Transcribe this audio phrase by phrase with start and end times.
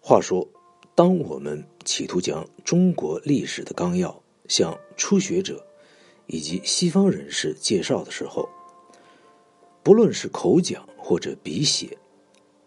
[0.00, 0.48] 话说，
[0.94, 5.64] 当我们企图将中国历史的纲要向初学者
[6.26, 8.48] 以及西方人士介绍的时候，
[9.82, 11.96] 不论是口讲或者笔写，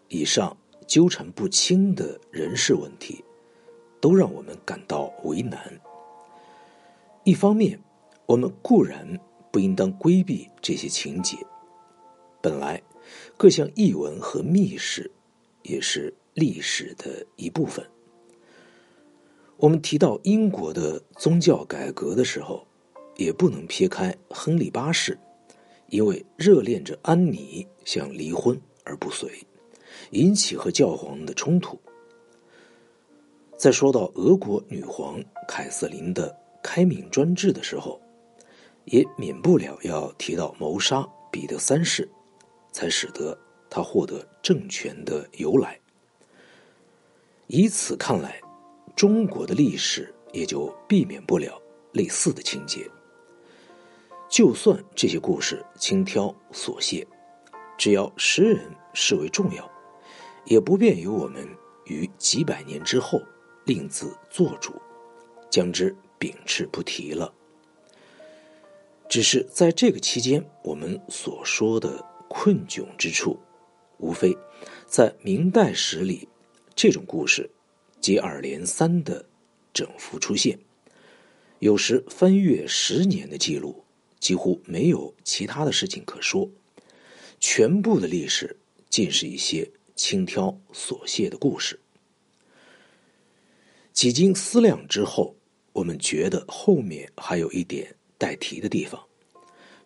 [0.08, 3.24] 以上纠缠不清的人事问题，
[4.00, 5.80] 都让我们感到为难。
[7.24, 7.78] 一方面，
[8.26, 9.18] 我们固然
[9.50, 11.36] 不应当规避这些情节，
[12.40, 12.80] 本来
[13.36, 15.10] 各项译文和密事
[15.62, 17.84] 也是历史的一部分。
[19.56, 22.66] 我们提到英国的宗教改革的时候，
[23.16, 25.18] 也不能撇开亨利八世。
[25.90, 29.30] 因为热恋着安妮，想离婚而不遂，
[30.10, 31.78] 引起和教皇的冲突。
[33.56, 38.00] 在说到俄国女皇凯瑟琳的开明专制的时候，
[38.86, 42.08] 也免不了要提到谋杀彼得三世，
[42.72, 43.38] 才使得
[43.70, 45.78] 他获得政权的由来。
[47.46, 48.40] 以此看来，
[48.96, 51.60] 中国的历史也就避免不了
[51.92, 52.90] 类似的情节。
[54.28, 57.06] 就算这些故事轻佻琐屑，
[57.76, 59.70] 只要诗人视为重要，
[60.44, 61.46] 也不便由我们
[61.84, 63.20] 于几百年之后
[63.64, 64.72] 另自做主，
[65.50, 67.32] 将之秉斥不提了。
[69.08, 73.38] 只是在这个期间，我们所说的困窘之处，
[73.98, 74.36] 无非
[74.86, 76.26] 在明代史里，
[76.74, 77.48] 这种故事
[78.00, 79.24] 接二连三的
[79.72, 80.58] 整幅出现，
[81.58, 83.82] 有时翻阅十年的记录。
[84.20, 86.50] 几乎没有其他的事情可说，
[87.40, 88.56] 全部的历史
[88.88, 91.78] 尽是一些轻佻琐屑的故事。
[93.92, 95.36] 几经思量之后，
[95.74, 98.98] 我们觉得后面还有一点待提的地方，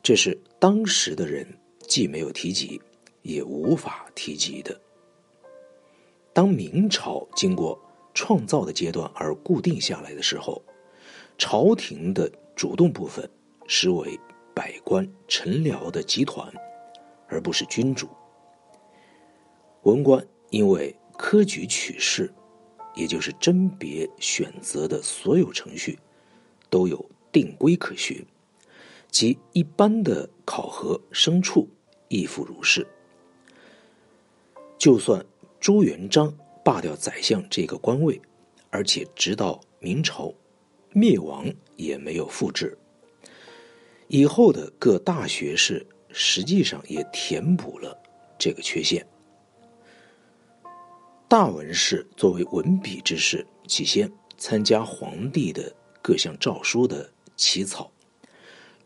[0.04, 1.44] 这是当时的人
[1.88, 2.80] 既没有提及，
[3.22, 4.80] 也无法提及的。
[6.38, 7.76] 当明朝经过
[8.14, 10.62] 创造的阶段而固定下来的时候，
[11.36, 13.28] 朝廷的主动部分
[13.66, 14.16] 实为。
[14.54, 16.52] 百官臣僚的集团，
[17.28, 18.08] 而不是君主。
[19.82, 22.32] 文官因为科举取士，
[22.94, 25.98] 也就是甄别选择的所有程序，
[26.70, 28.24] 都有定规可循，
[29.10, 31.68] 即一般的考核升处
[32.08, 32.84] 亦复如是。
[34.76, 35.24] 就算
[35.60, 36.32] 朱元璋
[36.64, 38.20] 罢掉宰相这个官位，
[38.70, 40.32] 而且直到明朝
[40.92, 41.46] 灭亡
[41.76, 42.76] 也没有复制。
[44.06, 47.96] 以后的各大学士实际上也填补了
[48.38, 49.06] 这个缺陷。
[51.28, 55.70] 大文士作为文笔之士，起先参加皇帝的
[56.00, 57.90] 各项诏书的起草，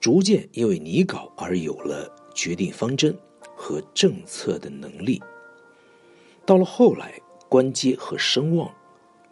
[0.01, 3.17] 逐渐因为拟稿而有了决定方针
[3.55, 5.23] 和政策的能力。
[6.45, 8.75] 到了后来，官阶和声望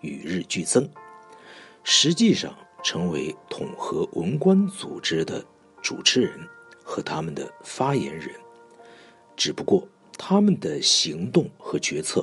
[0.01, 0.89] 与日俱增，
[1.83, 5.45] 实际上成为统合文官组织的。
[5.83, 6.39] 主持人
[6.85, 8.35] 和他们的发言人，
[9.35, 9.89] 只不过
[10.19, 12.23] 他们的行动和决策，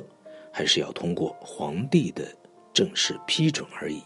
[0.52, 2.24] 还是要通过皇帝的
[2.72, 4.00] 正式批准而已。